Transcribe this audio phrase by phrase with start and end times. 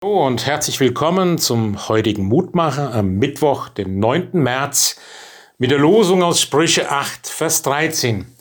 [0.00, 4.30] Hallo und herzlich willkommen zum heutigen Mutmacher am Mittwoch, den 9.
[4.34, 4.94] März,
[5.58, 8.32] mit der Losung aus Sprüche 8, Vers 13.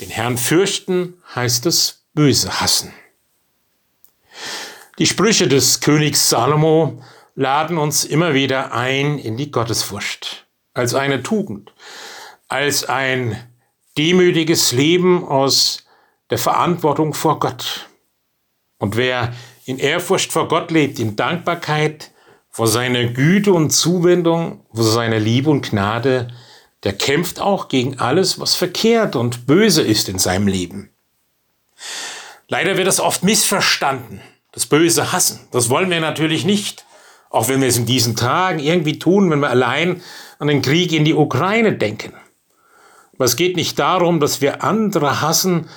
[0.00, 2.92] Den Herrn fürchten heißt es böse hassen.
[4.98, 7.00] Die Sprüche des Königs Salomo
[7.36, 11.72] laden uns immer wieder ein in die Gottesfurcht, als eine Tugend,
[12.48, 13.40] als ein
[13.96, 15.86] demütiges Leben aus
[16.30, 17.88] der Verantwortung vor Gott.
[18.78, 19.32] Und wer
[19.68, 22.10] in Ehrfurcht vor Gott lebt, in Dankbarkeit
[22.48, 26.28] vor seiner Güte und Zuwendung, vor seiner Liebe und Gnade,
[26.84, 30.88] der kämpft auch gegen alles, was verkehrt und böse ist in seinem Leben.
[32.48, 34.22] Leider wird das oft missverstanden,
[34.52, 35.46] das böse Hassen.
[35.50, 36.86] Das wollen wir natürlich nicht,
[37.28, 40.00] auch wenn wir es in diesen Tagen irgendwie tun, wenn wir allein
[40.38, 42.14] an den Krieg in die Ukraine denken.
[43.16, 45.68] Aber es geht nicht darum, dass wir andere hassen,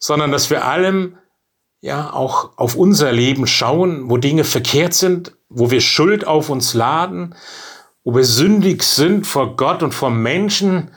[0.00, 1.16] sondern dass wir allem
[1.80, 6.74] ja auch auf unser Leben schauen, wo Dinge verkehrt sind, wo wir Schuld auf uns
[6.74, 7.34] laden,
[8.04, 10.90] wo wir sündig sind vor Gott und vor Menschen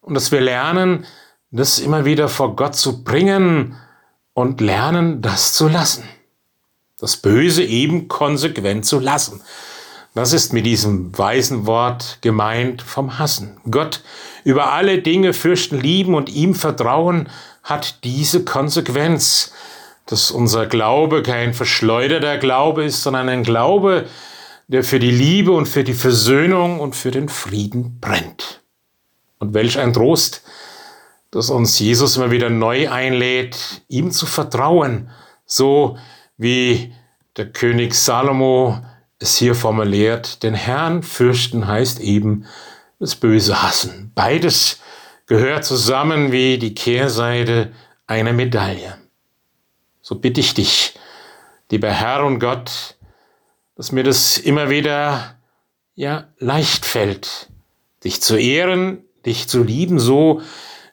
[0.00, 1.06] und dass wir lernen,
[1.50, 3.76] das immer wieder vor Gott zu bringen
[4.34, 6.04] und lernen, das zu lassen.
[6.98, 9.40] Das Böse eben konsequent zu lassen.
[10.14, 13.58] Das ist mit diesem weisen Wort gemeint vom Hassen.
[13.70, 14.02] Gott
[14.44, 17.28] über alle Dinge fürchten, lieben und ihm vertrauen
[17.62, 19.52] hat diese Konsequenz
[20.06, 24.06] dass unser Glaube kein verschleuderter Glaube ist, sondern ein Glaube,
[24.68, 28.62] der für die Liebe und für die Versöhnung und für den Frieden brennt.
[29.38, 30.42] Und welch ein Trost,
[31.30, 35.10] dass uns Jesus immer wieder neu einlädt, ihm zu vertrauen,
[35.44, 35.98] so
[36.36, 36.94] wie
[37.36, 38.80] der König Salomo
[39.18, 42.46] es hier formuliert, den Herrn fürchten heißt eben
[42.98, 44.12] das Böse hassen.
[44.14, 44.80] Beides
[45.26, 47.72] gehört zusammen wie die Kehrseite
[48.06, 48.96] einer Medaille
[50.06, 50.94] so bitte ich dich,
[51.68, 52.94] lieber Herr und Gott,
[53.74, 55.34] dass mir das immer wieder
[55.96, 57.48] ja leicht fällt,
[58.04, 60.42] dich zu ehren, dich zu lieben, so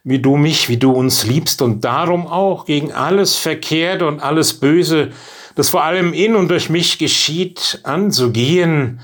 [0.03, 4.59] wie du mich, wie du uns liebst und darum auch gegen alles Verkehrte und alles
[4.59, 5.11] Böse,
[5.53, 8.99] das vor allem in und durch mich geschieht, anzugehen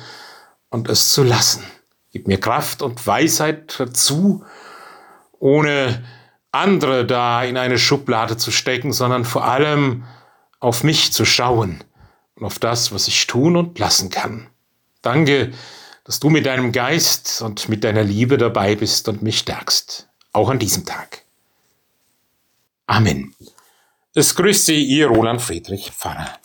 [0.70, 1.64] und es zu lassen.
[2.12, 4.44] Gib mir Kraft und Weisheit dazu,
[5.38, 6.04] ohne
[6.52, 10.06] andere da in eine Schublade zu stecken, sondern vor allem
[10.60, 11.84] auf mich zu schauen
[12.36, 14.48] und auf das, was ich tun und lassen kann.
[15.02, 15.52] Danke,
[16.04, 20.50] dass du mit deinem Geist und mit deiner Liebe dabei bist und mich stärkst, auch
[20.50, 21.24] an diesem Tag.
[22.88, 23.36] Amen.
[24.16, 26.40] Es grüßt Sie, Ihr Roland Friedrich Pfarrer.